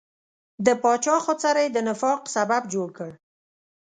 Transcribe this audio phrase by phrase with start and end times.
[0.65, 3.11] د پاچا خودسرۍ د نفاق سبب جوړ کړ.